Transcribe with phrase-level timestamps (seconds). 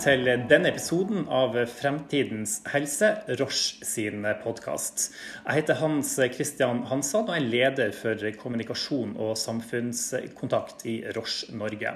[0.00, 5.10] til denne episoden av Fremtidens helse, Roche sin podkast.
[5.44, 11.92] Jeg heter Hans Christian Hansson og er leder for kommunikasjon og samfunnskontakt i Roche Norge.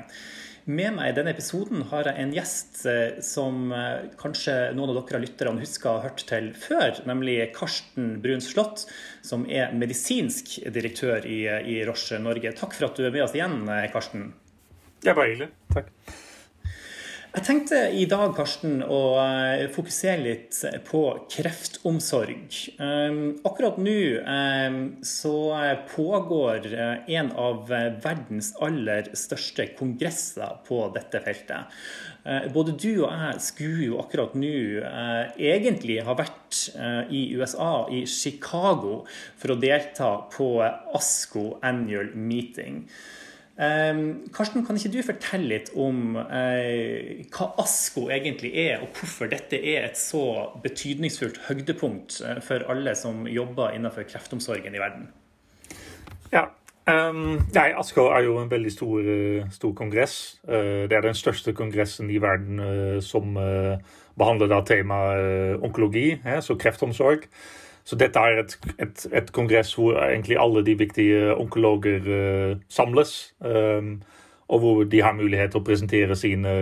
[0.64, 2.82] Med meg i denne episoden har jeg en gjest
[3.25, 3.73] som
[4.21, 8.84] kanskje noen av dere lytterne husker har hørt til før, nemlig Karsten Brun Slott,
[9.25, 12.52] som er medisinsk direktør i, i Roche Norge.
[12.61, 13.64] Takk for at du er med oss igjen,
[13.97, 14.30] Karsten.
[15.00, 15.50] Det er bare hyggelig.
[15.73, 15.92] Takk.
[17.34, 20.55] Jeg tenkte i dag Karsten, å eh, fokusere litt
[20.87, 21.01] på
[21.33, 22.45] kreftomsorg.
[22.79, 25.33] Ehm, akkurat nå ehm, så
[25.91, 27.73] pågår eh, en av
[28.05, 31.75] verdens aller største kongresser på dette feltet.
[32.23, 34.55] Eh, både du og jeg skulle jo akkurat nå
[35.34, 36.62] egentlig ha vært
[37.11, 39.01] i USA, i Chicago,
[39.42, 42.84] for å delta på ASCO annual meeting.
[43.55, 49.30] Um, Karsten, kan ikke du fortelle litt om uh, hva ASKO egentlig er, og hvorfor
[49.30, 50.24] dette er et så
[50.64, 55.06] betydningsfullt høydepunkt uh, for alle som jobber innenfor kreftomsorgen i verden?
[56.34, 56.48] Ja,
[56.91, 60.41] um, nei, ASKO er jo en veldig stor, uh, stor kongress.
[60.42, 62.58] det er den største kongressen i verden
[63.02, 63.39] som
[64.18, 66.08] behandler da temaet onkologi,
[66.42, 67.28] så kreftomsorg.
[67.84, 73.34] Så dette er et, et, et, kongress hvor egentlig alle de viktige onkologer uh, samles.
[73.40, 74.02] Um,
[74.48, 76.55] og hvor de har mulighet til å presentere sine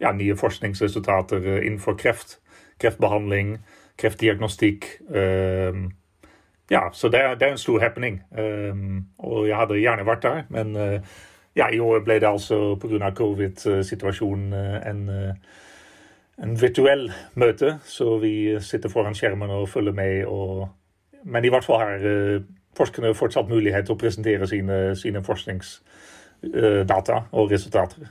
[0.00, 2.38] ja, nye forskningsresultater uh, innenfor kreft,
[2.78, 3.56] kreftbehandling,
[3.98, 4.86] kreftdiagnostikk.
[5.10, 5.88] Um,
[6.70, 8.22] ja, så det er, det er, en stor happening.
[8.30, 11.18] Um, og jeg hadde gjerne vært der, men uh,
[11.58, 13.10] ja, i år ble det altså pga.
[13.10, 14.54] covid-situasjonen
[14.86, 15.02] en
[16.40, 20.24] en virtuell møte, så vi sitter foran skjermen og følger med.
[20.26, 20.68] Og,
[21.24, 22.40] men i hvert fall har uh,
[22.78, 28.08] forskerne fortsatt mulighet til å presentere sine, sine forskningsdata uh, og resultater.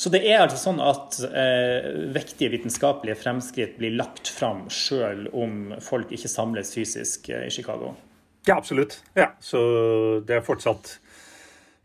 [0.00, 5.74] Så det er altså sånn at eh, vektige vitenskapelige fremskritt blir lagt fram sjøl om
[5.84, 7.92] folk ikke samles fysisk eh, i Chicago?
[8.48, 9.00] Ja, absolutt.
[9.18, 9.60] Ja, så
[10.26, 10.94] det er fortsatt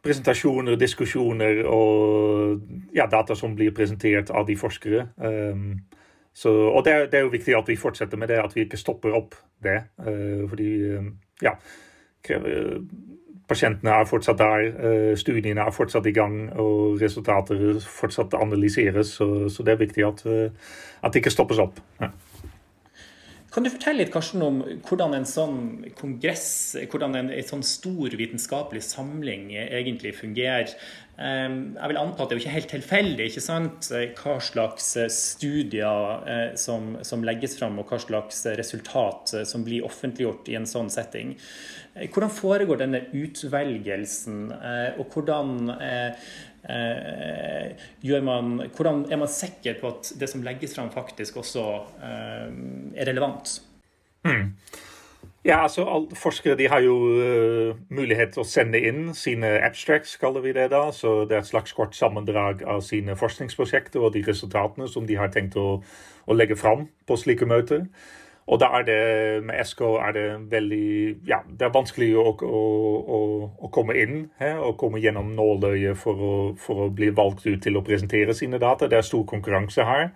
[0.05, 2.61] presentasjoner, diskusjoner og
[2.95, 5.07] ja, data som blir presentert av de forskere.
[5.17, 5.79] Um,
[6.35, 8.65] så, og det er, det er, jo viktig at vi fortsetter med det, at vi
[8.65, 9.81] ikke stopper opp det.
[9.99, 11.13] Uh, fordi um,
[11.43, 11.55] ja,
[13.47, 19.15] pasientene er fortsatt der, uh, studiene er fortsatt i gang, og resultater fortsatt analyseres.
[19.17, 21.81] Så, så det er viktig at, uh, at det ikke stoppes opp.
[22.01, 22.11] Ja.
[23.55, 25.59] Kan du fortelle litt Karsten, om hvordan en sånn
[25.95, 30.73] kongress, hvordan en, en sånn stor vitenskapelig samling egentlig fungerer?
[31.15, 33.87] Ehm, jeg vil anta at det er ikke helt tilfeldig ikke sant?
[34.19, 39.87] hva slags studier eh, som, som legges fram, og hva slags resultat eh, som blir
[39.87, 41.31] offentliggjort i en sånn setting.
[41.95, 44.51] Eh, hvordan foregår denne utvelgelsen,
[44.99, 45.71] og hvordan
[46.65, 51.65] Eh, man, hvordan er man sikker på at det som legges fram, faktisk også
[52.01, 52.47] eh,
[52.95, 53.59] er relevant?
[54.25, 54.55] Mm.
[55.45, 60.41] Ja, altså Forskere de har jo uh, mulighet til å sende inn sine abstracts, kaller
[60.41, 60.87] vi det da.
[60.95, 65.19] Så det er et slags kort sammendrag av sine forskningsprosjekter og de resultatene som de
[65.19, 65.83] har tenkt å,
[66.25, 67.85] å legge fram på slike møter.
[68.45, 68.97] Og da er det
[69.45, 70.89] med SK er det veldig
[71.29, 72.63] Ja, det er vanskelig å, å,
[73.17, 73.21] å,
[73.57, 77.77] å komme inn he, og komme gjennom nåløyet for, for, å bli valgt ut til
[77.77, 78.89] å presentere sine data.
[78.89, 80.11] Det er stor konkurranse her.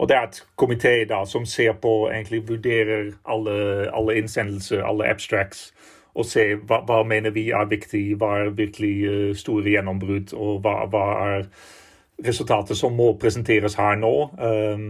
[0.00, 3.56] Og det er et komité da som ser på, egentlig vurderer alle,
[3.92, 5.74] alle innsendelser, alle abstracts,
[6.14, 10.64] og ser hva, hva mener vi er viktig, hva er virkelig uh, store gjennombrudd, og
[10.64, 11.44] hva, hva er
[12.26, 14.14] resultatet som må presenteres her nå.
[14.40, 14.88] Um,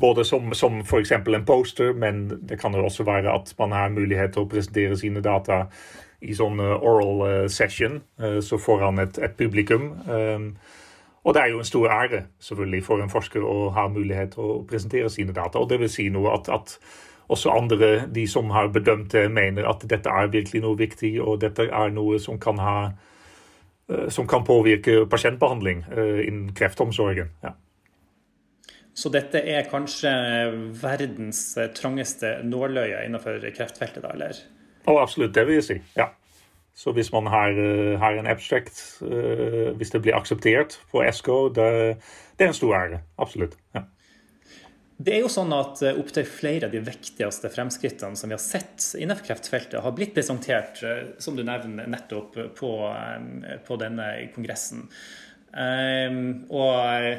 [0.00, 1.12] både som, som f.eks.
[1.12, 4.98] en poster, men det kan jo også være at man har mulighet til å presentere
[4.98, 5.64] sine data
[6.20, 9.90] i sånn eh, oral eh, session, eh, så foran et, et publikum.
[10.06, 10.52] Um,
[11.24, 14.42] og det er jo en stor ære selvfølgelig for en forsker å ha mulighet til
[14.44, 15.58] å presentere sine data.
[15.58, 16.78] Og det vil si noe at, at
[17.28, 21.40] også andre, de som har bedømt det, mener at dette er virkelig noe viktig, og
[21.42, 22.76] dette er noe som kan, ha,
[24.08, 27.34] som kan påvirke pasientbehandling innen kreftomsorgen.
[27.44, 27.52] Ja.
[28.98, 30.10] Så dette er kanskje
[30.80, 31.42] verdens
[31.76, 34.40] trangeste nåløye innenfor kreftfeltet, da, eller?
[34.88, 35.76] Oh, absolutt, det vil jeg si.
[35.98, 36.08] Ja.
[36.78, 41.48] Så hvis man har, eh, har en abstract, uh, hvis det blir akseptert på ESCO,
[41.50, 41.70] det,
[42.38, 43.00] det, er en stor ære.
[43.18, 43.56] Absolutt.
[43.74, 43.82] Ja.
[44.98, 48.42] Det er jo sånn at eh, Opptil flere av de viktigste fremskrittene som vi har
[48.42, 50.78] sett innenfor kreftfeltet, har blitt presentert
[51.22, 52.72] som du nevner, nettopp på,
[53.66, 54.86] på denne kongressen.
[55.48, 57.18] Um, og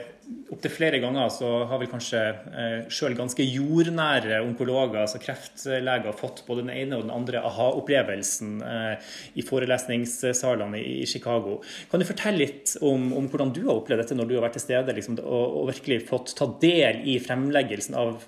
[0.49, 6.43] opptil flere ganger så har vel kanskje eh, sjøl ganske jordnære onkologer, altså kreftleger, fått
[6.47, 11.59] både den ene og den andre aha-opplevelsen eh, i forelesningssalene i, Chicago.
[11.91, 14.57] Kan du fortelle litt om, om, hvordan du har opplevd dette når du har vært
[14.59, 18.25] til stede, liksom, og, og, virkelig fått ta del i fremleggelsen av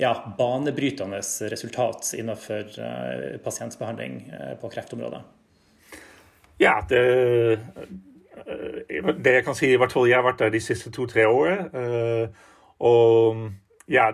[0.00, 1.22] ja, banebrytende
[1.52, 5.24] resultat innenfor eh, pasientbehandling eh, på kreftområdet?
[6.62, 7.02] Ja, det
[9.24, 11.70] det jeg kan si, i hvert fall jeg har vært der de siste to-tre årene.
[11.74, 12.28] Eh,
[12.84, 13.48] og
[13.88, 14.10] ja,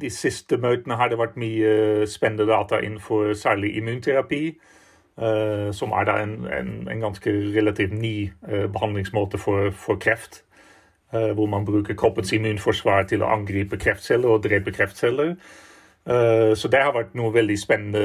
[0.00, 4.42] de siste møtene har det vært mye spennende data innenfor særlig immunterapi.
[5.18, 10.44] Uh, som er da en, en, en, ganske relativt ny uh, behandlingsmåte for, for kreft.
[11.08, 15.30] Hvor man bruker kroppens immunforsvar til å angripe kreftceller og drepe kreftceller.
[16.54, 18.02] så det har vært noen veldig spennende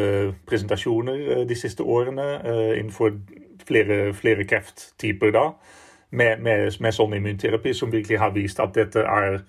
[0.48, 2.24] presentasjoner de siste årene
[2.78, 3.12] innenfor
[3.68, 5.44] flere, flere krefttyper da,
[6.14, 9.42] med, med, med, sånn immunterapi som virkelig har vist at dette er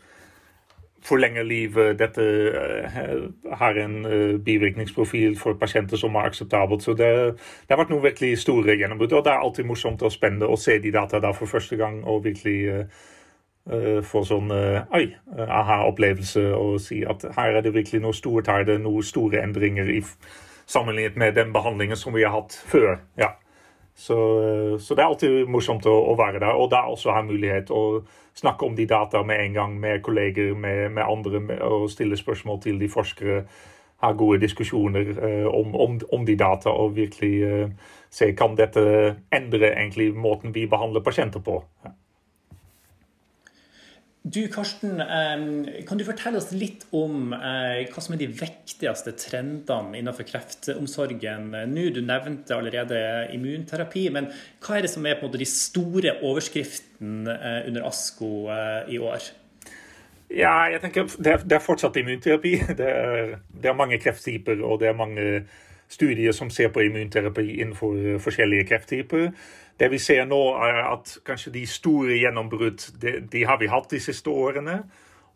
[1.04, 1.98] forlenger livet.
[2.00, 3.26] Dette uh,
[3.60, 6.82] har en uh, bivirkningsprofil for pasienter som er akseptabelt.
[6.82, 9.12] Så det, det, har vært noen virkelig store gjennombrudd.
[9.12, 12.00] Og det er alltid morsomt og spennende å se de data da for første gang
[12.04, 15.06] og virkelig uh, få sånn oi,
[15.40, 19.40] aha-opplevelse og si at her er det virkelig noe stort, her er det noen store
[19.40, 20.02] endringer i
[20.68, 22.98] sammenlignet med den behandlingen som vi har hatt før.
[23.16, 23.30] ja.
[23.94, 26.58] Så, eh, så, det er alltid morsomt å, å, være der.
[26.58, 28.02] Og da også ha mulighet å
[28.34, 32.18] snakke om de data med en gang med kolleger, med, med andre, med, og stille
[32.18, 33.44] spørsmål til de forskere.
[34.02, 38.82] Ha gode diskusjoner eh, om, om, om, de data og virkelig eh, se kan dette
[39.32, 41.62] endre egentlig måten vi behandler pasienter på.
[41.84, 41.94] Ja.
[44.24, 45.02] Du Karsten,
[45.84, 51.50] kan du fortelle oss litt om eh, hva som er de viktigste trendene innenfor kreftomsorgen
[51.68, 51.82] nå?
[51.92, 52.96] Du nevnte allerede
[53.36, 54.30] immunterapi, men
[54.64, 59.28] hva er det som er de store overskriftene eh, under ASKO eh, i år?
[60.32, 62.54] Ja, jeg tenker det er, det er fortsatt immunterapi.
[62.80, 65.44] Det er, det er mange krefttyper, og det er mange
[65.92, 69.28] studier som ser på immunterapi innenfor forskjellige krefttyper.
[69.80, 73.90] Det vi ser nå, er at kanskje de store gjennombrudd de, de, har vi hatt
[73.90, 74.82] de siste årene.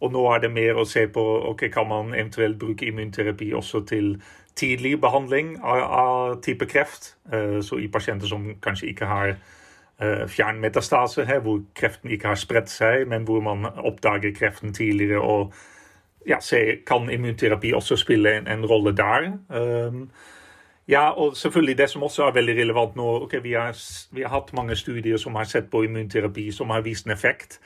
[0.01, 3.83] Og nå er det mer å se på ok, kan man eventuelt bruke immunterapi også
[3.89, 4.13] til
[4.59, 7.17] tidlig behandling av, av type kreft.
[7.33, 12.71] Uh, så i pasienter som kanskje ikke har uh, fjernmetastase, hvor kreften ikke har spredt
[12.71, 15.19] seg, men hvor man oppdager kreften tidligere.
[15.21, 15.53] og
[16.27, 19.33] ja, se, Kan immunterapi også spille en, en rolle der?
[19.49, 20.11] Um,
[20.89, 23.77] ja, og selvfølgelig det som også er veldig relevant nå okay, vi, har,
[24.13, 27.59] vi, har, hatt mange studier som har sett på immunterapi som har vist en effekt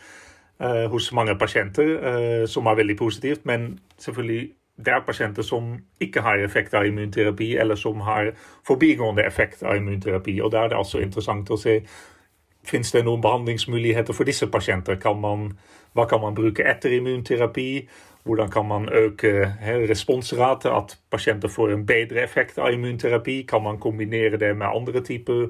[0.62, 3.46] uh, hos mange pasienter, uh, som er veldig positivt.
[3.46, 8.32] Men selvfølgelig det er pasienter som ikke har effekt av immunterapi, eller som har
[8.66, 10.40] forbigående effekt av immunterapi.
[10.40, 11.82] Og da er det altså interessant å se
[12.64, 14.94] Fins det noen behandlingsmuligheter for disse pasienter?
[15.02, 15.52] Kan man,
[15.96, 17.88] hva kan man bruke etter immunterapi?
[18.22, 19.54] Hvordan kan man øke
[19.90, 23.42] responsrate, at pasienter får en bedre effekt av immunterapi?
[23.48, 25.48] Kan man kombinere det med andre typer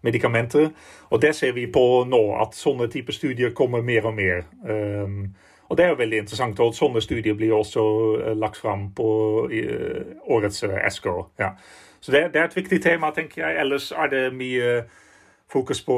[0.00, 0.70] medikamenter?
[1.10, 4.44] Og det ser vi på nå, at sånne typer studier kommer mer og mer.
[4.64, 5.34] Um,
[5.68, 6.60] og det er veldig interessant.
[6.60, 7.84] og Sånne studier blir også
[8.16, 9.08] uh, lagt fram på
[9.52, 11.28] uh, årets ESCO.
[11.38, 11.52] Ja.
[12.00, 13.60] Så det, det, er et viktig tema, tenker jeg.
[13.60, 14.84] Ellers er det mye
[15.52, 15.96] fokus på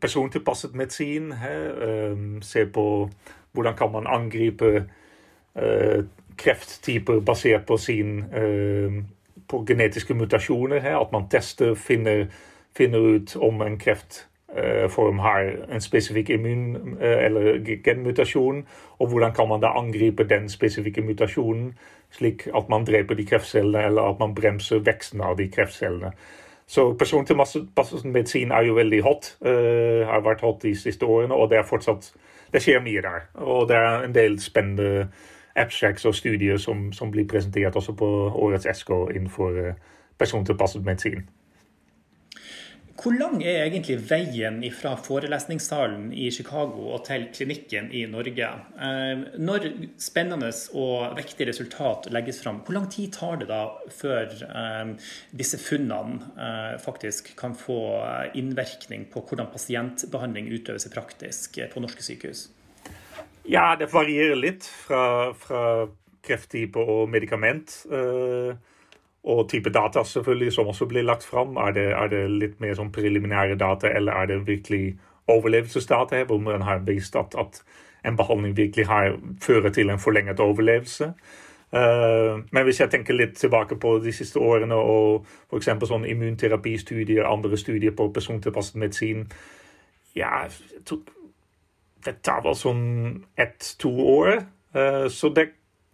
[0.00, 1.32] persontilpasset medisin.
[1.32, 3.10] Um, se på
[3.52, 4.88] hvordan kan man angripe
[5.54, 6.04] Eh,
[6.36, 9.02] krefttyper basert på sin eh,
[9.48, 11.00] på genetiske mutasjoner.
[11.00, 12.26] At man tester, finner,
[12.76, 18.66] finner ut om en kreftform har en spesifikk immun- eh, eller genmutasjon,
[18.98, 21.74] og hvordan kan man da angripe den spesifikke mutasjonen,
[22.10, 26.12] slik at man dreper de kreftcellene, eller at man bremser veksten av de kreftcellene.
[26.70, 27.34] Så personlig
[28.04, 29.32] medisin er jo veldig hot.
[29.42, 32.12] Uh, har vært hot de siste årene, og det er fortsatt
[32.52, 33.26] Det skjer mye der.
[33.34, 35.08] Og det er en del spennende
[35.56, 39.74] abstracts og studier som, som, blir presentert også på årets ESCO innenfor eh,
[40.18, 41.28] persontilpasset medisin.
[43.00, 48.48] Hvor lang er egentlig veien fra forelesningssalen i Chicago og til klinikken i Norge?
[48.76, 53.62] Eh, når spennende og viktige resultat legges fram, hvor lang tid tar det da
[53.94, 54.92] før eh,
[55.32, 57.78] disse funnene faktisk kan få
[58.36, 62.48] innvirkning på hvordan pasientbehandling utøves i praktisk på norske sykehus?
[63.48, 65.62] Ja, det varierer litt fra, fra
[66.26, 67.72] krefttype og medikament.
[67.90, 68.54] Uh,
[69.24, 71.56] og type data selvfølgelig som også blir lagt fram.
[71.56, 74.96] Er det, er det litt mer sånn preliminære data, eller er det virkelig
[75.30, 77.60] overlevelsesdata her, hvor man har vist at, at
[78.06, 81.12] en behandling virkelig har, fører til en forlenget overlevelse?
[81.70, 85.68] Uh, men hvis jeg tenker litt tilbake på de siste årene og f.eks.
[85.86, 89.28] sånn immunterapistudier, andre studier på persontilpasset medisin
[90.18, 90.48] ja,
[92.04, 92.82] det tar vel sånn
[93.38, 94.40] ett-to år.
[95.12, 95.44] Så det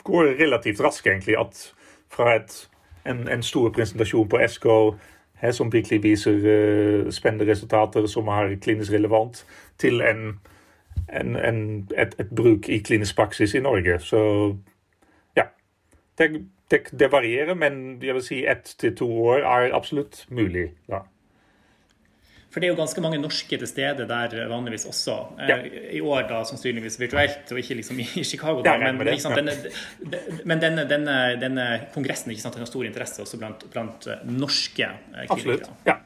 [0.06, 1.36] går relativt raskt, egentlig.
[1.36, 1.60] At
[2.12, 2.54] fra et,
[3.08, 4.94] en, en stor presentasjon på ESCO
[5.40, 9.46] her, som virkelig viser uh, spennende resultater som er klinisk relevant,
[9.78, 10.40] til en,
[11.12, 13.98] en, et, et, bruk i klinisk praksis i Norge.
[14.00, 14.20] Så
[15.36, 15.44] ja.
[16.18, 20.70] Det, det, det varierer, men jeg vil si ett til to år er absolutt mulig.
[20.88, 21.04] da.
[22.56, 25.14] For det er jo ganske mange norske til stede der vanligvis også.
[25.44, 25.56] Eh, ja.
[25.92, 28.62] I år da sannsynligvis virtuelt, og ikke liksom i Chicago.
[28.64, 33.42] Da, men, sant, denne, men denne, denne, denne, kongressen ikke sant, har stor interesse også
[33.44, 35.68] blant, blant eh, norske eh, klinikere.
[35.68, 36.00] Absolutt, ja.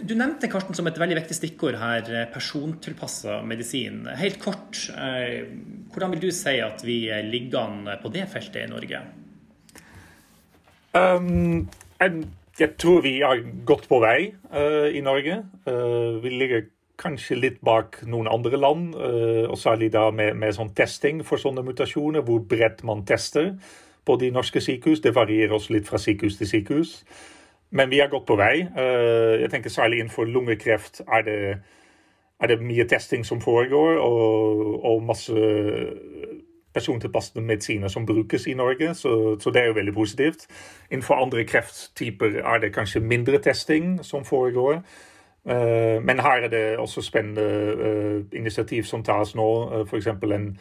[0.00, 4.04] Du nevnte Karsten, som et veldig viktig stikkord her, persontilpassa medisin.
[4.16, 9.02] Helt kort, hvordan vil du si at vi ligger an på det feltet i Norge?
[10.94, 11.66] Um,
[12.60, 15.42] jeg tror vi er godt på vei uh, i Norge.
[15.66, 16.66] Uh, vi ligger
[17.00, 21.40] kanskje litt bak noen andre land, uh, og særlig da med, med sånn testing for
[21.40, 23.54] sånne mutasjoner, hvor bredt man tester
[24.04, 25.00] på de norske sykehus.
[25.00, 26.96] Det varierer også litt fra sykehus til sykehus.
[27.72, 28.66] Men vi er godt på vei.
[29.40, 31.36] jeg tenker Særlig innenfor lungekreft er det,
[32.36, 35.32] er det mye testing som foregår, og, og masse
[36.74, 40.46] persontilpassede medisiner som brukes i Norge, så, så, det er jo veldig positivt.
[40.90, 44.82] Innenfor andre krefttyper er det kanskje mindre testing som foregår.
[45.44, 50.06] Uh, men her er det også spennende uh, initiativ som tas nå, uh, f.eks.
[50.06, 50.58] En,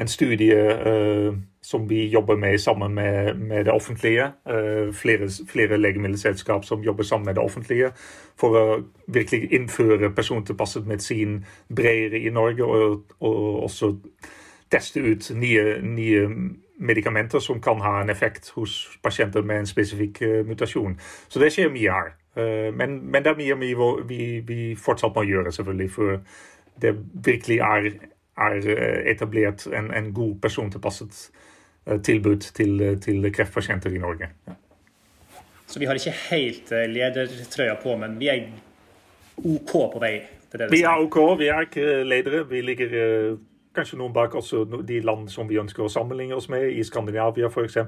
[0.00, 4.32] en studie uh, som vi jobber med sammen med, med det offentlige.
[4.92, 7.90] flere, flere legemiddelselskap som jobber sammen med det offentlige
[8.36, 8.64] for å
[9.06, 11.44] virkelig innføre persontilpasset medisin
[11.76, 13.94] bredere i Norge, og, og også
[14.74, 16.28] teste ut nye, nye,
[16.84, 20.96] medikamenter som kan ha en effekt hos pasienter med en spesifikk uh, mutasjon.
[21.30, 22.10] Så det skjer mye her.
[22.34, 23.70] Uh, men, men, det er mye, vi,
[24.08, 26.18] vi, vi, fortsatt må gjøre, selvfølgelig, for
[26.82, 27.88] det virkelig er,
[28.42, 31.20] er eh, etablert en, en, god persontilpasset
[32.02, 34.32] tilbud til, til, kreftpasienter i Norge.
[34.48, 34.56] Ja.
[35.70, 38.42] Så vi har ikke helt ledertrøya på, men vi er
[39.38, 40.16] OK på vei?
[40.72, 42.42] vi er OK, vi er ikke ledere.
[42.50, 43.36] Vi ligger
[43.74, 47.50] Kanskje noen bak også de land som vi ønsker å sammenligne oss med, i Skandinavia
[47.50, 47.78] f.eks.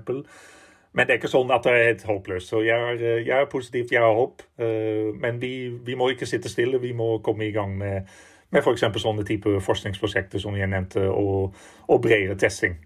[0.97, 2.51] Men det er ikke sånn at det er helt håpløst.
[2.51, 4.43] Så jeg er, jeg er positiv, jeg har håp.
[4.57, 5.53] Eh, men vi,
[5.85, 6.81] vi, må ikke sitte stille.
[6.81, 8.09] Vi må komme i gang med,
[8.55, 8.87] med f.eks.
[9.03, 11.57] sånne type forskningsprosjekter som jeg nevnte, og,
[11.93, 12.79] og bredere testing.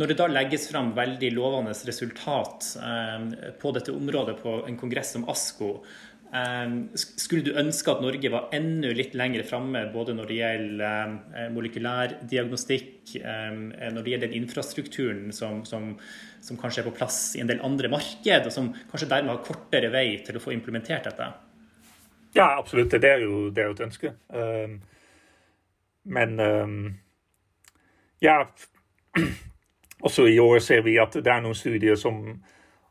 [0.00, 5.14] Når det da legges fram veldig lovende resultat eh, på dette området på en kongress
[5.14, 5.76] som ASKO,
[6.96, 11.52] skulle du ønske at Norge var enda litt lenger framme både når det gjelder molekylær
[11.52, 13.58] molekylærdiagnostikk, ehm,
[13.92, 15.90] når det gjelder den infrastrukturen som, som,
[16.40, 19.44] som, kanskje er på plass i en del andre marked, og som kanskje dermed har
[19.44, 21.28] kortere vei til å få implementert dette?
[22.32, 22.96] Ja, absolutt.
[22.96, 24.14] Det er jo, det er jo et ønske.
[24.32, 24.80] Ehm,
[26.02, 26.40] men
[28.22, 28.40] ja
[30.02, 32.24] Også i år ser vi at det er noen studier som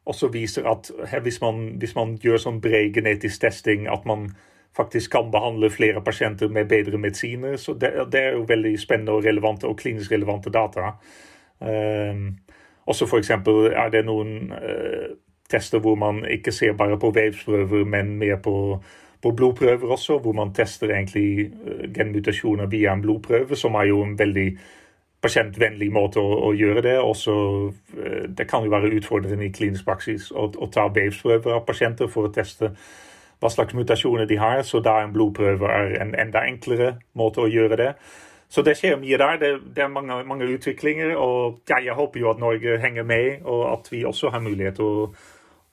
[0.06, 0.92] også viser at
[1.22, 4.32] hvis man, hvis man gjør sånn bred genetisk testing, at man
[4.76, 7.56] faktisk kan behandle flere pasienter med bedre medisiner.
[7.56, 10.94] Så det, det er jo veldig spennende og relevante og klinisk relevante data.
[11.60, 12.38] Um,
[12.88, 13.30] også f.eks.
[13.30, 15.12] er det noen uh,
[15.52, 18.82] tester hvor man ikke ser bare på vevsprøver, men mer på,
[19.22, 24.02] på blodprøver også, hvor man tester egentlig uh, genmutasjoner via en blodprøve, som er jo
[24.04, 24.48] en veldig
[25.22, 26.98] pasientvennlig måte å, å, gjøre det.
[27.00, 27.36] Også,
[27.98, 32.10] eh, det kan jo være utfordrende i klinisk praksis å, å ta vevsprøver av pasienter
[32.12, 32.74] for å teste
[33.42, 34.64] hva slags mutasjoner de har.
[34.68, 37.92] Så da en blodprøve er en enda enklere måte å gjøre det.
[38.52, 39.38] Så det skjer mye der.
[39.40, 41.14] Det, det er mange, mange, utviklinger.
[41.16, 44.82] Og ja, jeg håper jo at Norge henger med, og at vi også har mulighet
[44.82, 45.12] til å,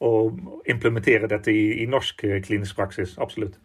[0.04, 0.12] å
[0.68, 3.16] implementere dette i, i norsk klinisk praksis.
[3.18, 3.58] Absolutt.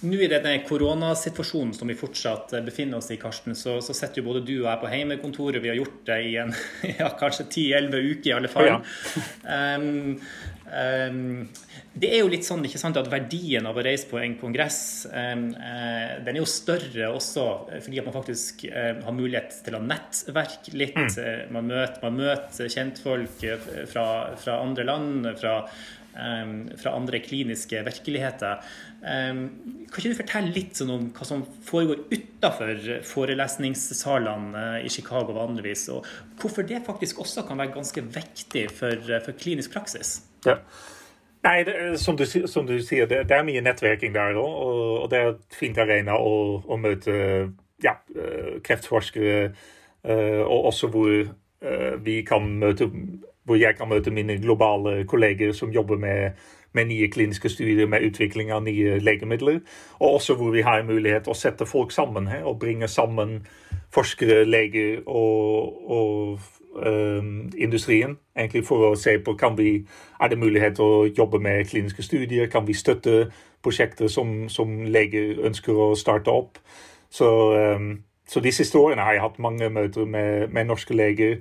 [0.00, 4.30] Nå i denne koronasituasjonen som vi fortsatt befinner oss i, Karsten, så, så sitter jo
[4.30, 5.60] både du og jeg på heimekontoret.
[5.60, 6.54] Vi har gjort det i en,
[7.00, 8.70] ja, kanskje 10-11 uker i alle fall.
[8.70, 8.78] Ja.
[9.76, 10.16] Um,
[10.70, 11.20] um,
[12.00, 14.80] det er jo litt sånn ikke sant, at verdien av å reise på en kongress
[15.10, 17.46] um, uh, den er jo større også
[17.82, 20.96] fordi at man faktisk uh, har mulighet til å nettverke litt.
[20.96, 21.12] Mm.
[21.12, 23.48] Uh, man, møter, man, møter, kjentfolk
[23.90, 24.06] fra,
[24.40, 25.34] fra andre land.
[25.42, 25.58] fra
[26.10, 28.64] fra andre kliniske virkeligheter.
[29.00, 35.34] Kan ikke du fortelle litt sånn om hva som foregår utenfor forelesningssalene eh, i Chicago
[35.36, 36.06] vanligvis, og
[36.40, 40.20] hvorfor det faktisk også kan være ganske viktig for, eh, for klinisk praksis?
[40.46, 40.58] Ja.
[41.42, 44.44] Nei, det, som, du, som, du, sier, det, det, er mye nettverking der òg.
[44.44, 47.14] Og, og, det er et fint arena å, å møte
[47.80, 49.52] ja, eh, kreftforskere,
[50.00, 51.10] og også hvor
[52.00, 52.86] vi kan møte
[53.50, 56.30] hvor jeg kan møte mine globale kolleger som jobber med,
[56.72, 59.58] med nye kliniske studier med utvikling av nye legemidler.
[59.98, 63.40] Og også hvor vi har mulighet å sette folk sammen her og bringe sammen
[63.90, 66.38] forskere, leger og, og
[66.86, 67.24] øh,
[67.58, 68.18] industrien.
[68.36, 69.80] egentlig For å se på kan vi,
[70.20, 72.46] er det mulighet til å jobbe med kliniske studier.
[72.46, 76.62] Kan vi støtte prosjekter som, som leger ønsker å starte opp.
[77.10, 77.26] Så,
[77.58, 77.96] øh,
[78.28, 81.40] så de siste årene har jeg hatt mange møter med, med norske leger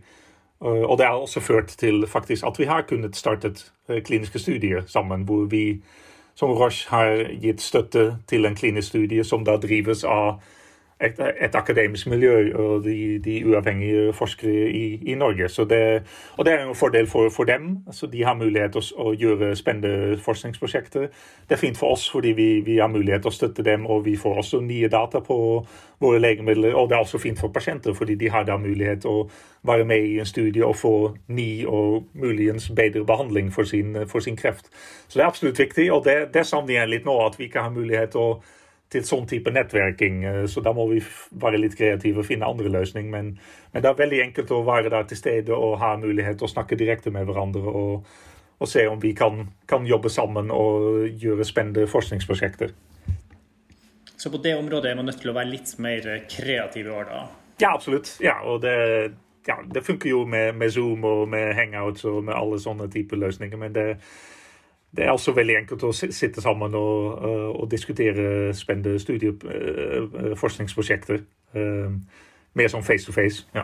[0.59, 4.81] og det har også ført til faktisk at vi har kunnet startet eh, kliniske studier
[4.87, 5.81] sammen, hvor vi
[6.35, 10.41] som Roche har gitt støtte til en klinisk studie som da drives av
[11.01, 15.47] et, et, akademisk miljø og de, de uavhengige forskere i, i Norge.
[15.69, 16.03] Det,
[16.37, 17.77] og det er en fordel for, for dem.
[17.87, 21.07] Altså de har mulighet til å, å, gjøre spennende forskningsprosjekter.
[21.47, 24.05] Det er fint for oss fordi vi, vi, har mulighet til å støtte dem, og
[24.05, 25.39] vi får også nye data på
[25.99, 26.75] våre legemidler.
[26.75, 29.25] Og det er også fint for pasienter, fordi de har da mulighet til å
[29.67, 30.93] være med i en studie og få
[31.27, 34.67] ny og muligens bedre behandling for sin, for sin kreft.
[35.07, 37.67] Så det er absolutt viktig, og det, det savner jeg litt nå, at vi ikke
[37.67, 38.31] har mulighet til å
[38.89, 40.23] til sånn type nettverking.
[40.25, 41.01] Eh, så da må vi
[41.41, 43.11] være litt kreative og finne andre løsninger.
[43.13, 43.31] Men,
[43.71, 46.53] men, det er veldig enkelt å være der til stede og ha mulighet til å
[46.55, 47.63] snakke direkte med hverandre.
[47.69, 48.09] Og,
[48.59, 52.73] og se om vi kan, kan, jobbe sammen og gjøre spennende forskningsprosjekter.
[54.19, 57.05] Så på det området er man nødt til å være litt mer kreativ i år,
[57.07, 57.21] da?
[57.59, 58.17] Ja, absolutt.
[58.23, 58.73] Ja, og det,
[59.47, 63.19] ja, det funker jo med, med, Zoom og med Hangouts og med alle sånne typer
[63.21, 63.59] løsninger.
[63.59, 63.87] men det
[64.91, 71.15] det er også veldig enkelt å sitte sammen og, eh, og diskutere spennende studieforskningsprosjekter.
[71.53, 71.89] Eh, eh,
[72.57, 73.45] mer som face to face.
[73.55, 73.63] ja.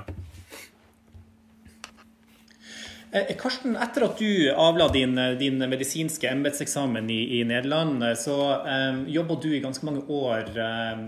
[3.39, 9.35] Karsten, etter at du avla din, din medisinske embetseksamen i, i, Nederland, så um, jobba
[9.39, 11.07] du i ganske mange år um,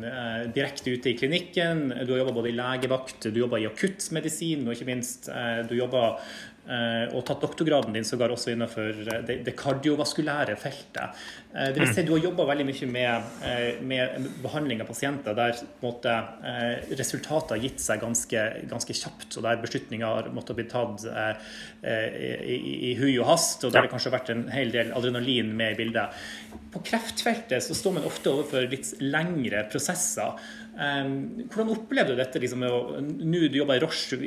[0.56, 1.92] direkte ute i klinikken.
[2.08, 5.76] Du har jobba både i legevakt, du jobba i akuttmedisin, og ikke minst uh, du
[5.76, 6.16] jobba
[7.16, 11.22] og tatt doktorgraden din sågar også innenfor eh, det, det kardiovaskulære feltet.
[11.54, 13.32] Eh, det vil si, du har jobba veldig mye med,
[13.88, 16.14] med, behandling av pasienter der måtte,
[17.00, 22.56] resultatet har gitt seg ganske, ganske, kjapt, og der beslutninger har måttet bli tatt i,
[22.56, 25.54] i, i hui og hast, og der det kanskje har vært en hel del adrenalin
[25.58, 26.16] med i bildet.
[26.74, 30.36] På kreftfeltet så står man ofte overfor litt lengre prosesser.
[30.78, 32.40] Hvordan opplevde du dette?
[32.42, 34.18] Liksom, nå du jobber i Roche,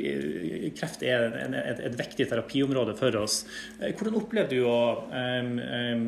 [0.75, 3.37] kreft er en, et, et, viktig terapiområde for oss.
[3.79, 6.03] Eh, hvordan opplevde du å, um, um,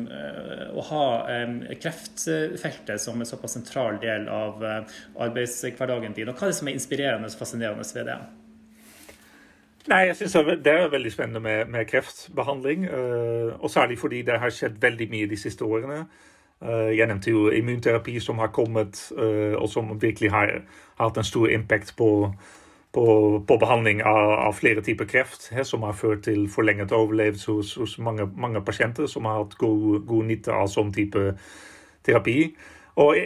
[0.76, 1.06] å ha
[1.46, 6.28] um, kreftfeltet som en såpass sentral del av uh, arbeidshverdagen din?
[6.28, 8.18] Og hva er det som er inspirerende og fascinerende ved det?
[9.88, 12.86] Nei, jeg synes Det er veldig spennende med, med kreftbehandling.
[13.60, 16.06] Og særlig fordi det har skjedd veldig mye de siste årene.
[16.64, 20.60] Uh, jeg nevnte jo immunterapi som har kommet, uh, og som virkelig har,
[21.00, 22.08] hatt en stor impact på,
[22.94, 23.04] på,
[23.48, 25.50] på behandling av, av, flere typer kreft.
[25.52, 29.58] He, som har ført til forlenget overlevelse hos, hos mange, mange, pasienter som har hatt
[29.58, 31.34] god, god nytte av sånn type
[32.06, 32.38] terapi.
[33.02, 33.18] Og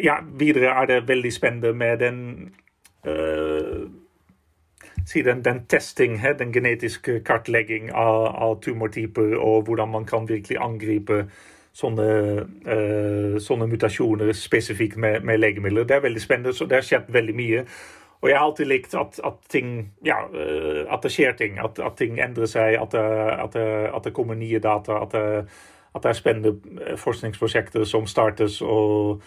[0.00, 2.20] ja, videre er det veldig spennende med den
[3.06, 3.84] uh,
[5.14, 11.26] den, den, testing, den genetiske kartlegging av, av tumortyper, og hvordan man kan virkelig angripe
[11.76, 12.10] sånne,
[12.66, 15.86] uh, sånne mutasjoner spesifikt med, med, legemidler.
[15.88, 17.64] Det er veldig spennende, så det har skjedd veldig mye.
[18.20, 21.60] Og jeg har alltid likt at, at ting, ja, uh, at det skjer ting.
[21.62, 23.04] At, at ting endrer seg, at det,
[23.36, 25.02] at, det, det, kommer nye data.
[25.04, 25.46] At det,
[25.94, 28.60] at det er spennende forskningsprosjekter som startes.
[28.62, 29.22] og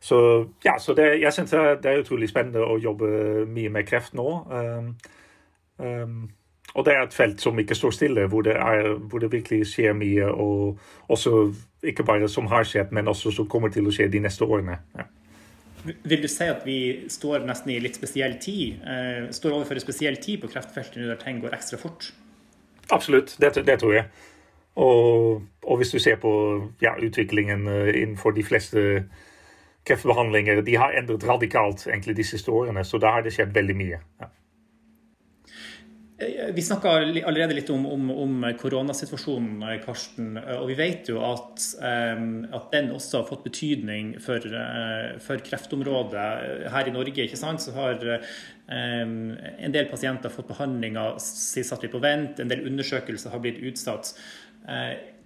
[0.00, 4.26] så, ja, så jeg syns det, er utrolig spennende å jobbe mye med kreft nå.
[4.50, 4.92] Um,
[5.78, 6.28] um,
[6.74, 9.66] og det er et felt som ikke står stille, hvor det, er, hvor det virkelig
[9.72, 10.28] skjer mye.
[10.28, 10.78] Og
[11.08, 14.44] også ikke bare som har skjedd, men også som kommer til å skje de neste
[14.44, 14.78] årene.
[14.98, 15.08] Ja.
[16.04, 16.78] Vil du si at vi
[17.08, 18.82] står nesten i litt spesiell tid?
[18.82, 22.10] Eh, står overfor en spesiell tid på kreftfeltet nå der ting går ekstra fort?
[22.90, 24.08] Absolutt, det, det tror jeg.
[24.78, 26.32] Og, og, hvis du ser på
[26.82, 29.04] ja, utviklingen eh, innenfor de fleste
[29.88, 32.84] kreftbehandlinger, de har endret radikalt egentlig de siste årene.
[32.84, 34.02] Så da har det skjedd veldig mye.
[34.20, 34.28] Ja.
[36.18, 40.32] Eh, vi snakka allerede litt om, om, om, koronasituasjonen, eh, Karsten.
[40.40, 44.42] Eh, og vi vet jo at, at den også har fått betydning for,
[45.22, 46.26] for, kreftområdet.
[46.74, 48.02] Her i Norge ikke sant, så har
[48.68, 54.10] en del pasienter fått behandlinga satt litt på vent, en del undersøkelser har blitt utsatt.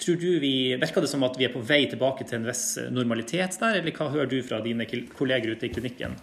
[0.03, 2.77] Tror du vi, Virker det som at vi er på vei tilbake til en viss
[2.95, 6.15] normalitet der, eller hva hører du fra dine kolleger ute i klinikken?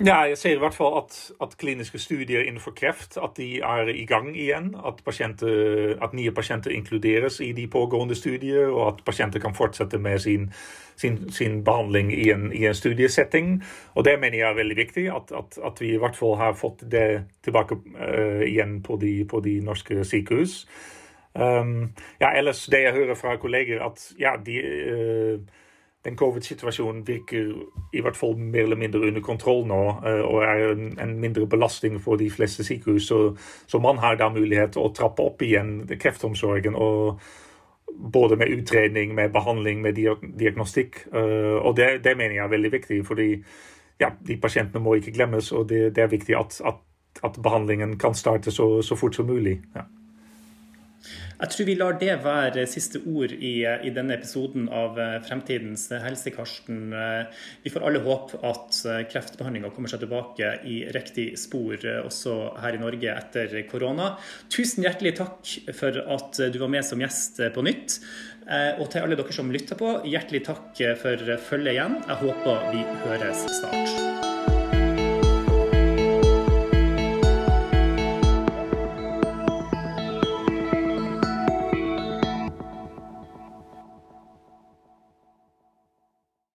[0.00, 3.90] Ja, jeg ser i hvert fall at, at, kliniske studier innenfor kreft at de er
[3.92, 4.70] i gang igjen.
[4.80, 10.18] At, at, nye pasienter inkluderes i de pågående studier, og at pasienter kan fortsette med
[10.18, 10.48] sin,
[10.96, 13.62] sin, sin behandling i en, i en, studiesetting.
[13.94, 17.26] Og Det mener jeg er veldig viktig, at, vi i hvert fall har fått det
[17.44, 20.64] tilbake uh, igjen på de, på de norske sykehus.
[21.34, 25.59] Um, ja, ellers det jeg hører fra kolleger, at ja, de, uh,
[26.04, 27.50] den covid-situasjonen virker
[27.92, 32.00] i hvert fall mer eller mindre under kontroll nå, uh, og er en, mindre belastning
[32.00, 33.10] for de fleste sykehus.
[33.10, 33.36] Så,
[33.66, 36.74] så, man har da mulighet til å trappe opp igjen kreftomsorgen.
[36.74, 37.20] og
[37.90, 39.98] både med utredning, med behandling, med
[40.38, 41.06] diagnostikk.
[41.12, 43.28] Uh, og det, det, mener jeg er veldig viktig, fordi
[44.00, 45.52] ja, de pasientene må ikke glemmes.
[45.52, 46.78] Og det, det er viktig at, at,
[47.24, 49.58] at, behandlingen kan starte så, så fort som mulig.
[49.76, 49.84] Ja.
[51.40, 55.86] Jeg tror vi lar det være siste ord i, i, denne episoden av eh, Fremtidens
[56.02, 56.92] helse, Karsten.
[56.92, 62.36] Eh, vi får alle håpe at eh, kreftbehandlinga kommer seg tilbake i riktig spor også
[62.60, 64.12] her i Norge etter korona.
[64.52, 68.00] Tusen hjertelig takk for at du var med som gjest på nytt.
[68.50, 72.00] Og til alle dere som lytter på, hjertelig takk for følget igjen.
[72.08, 74.29] Jeg håper vi høres snart.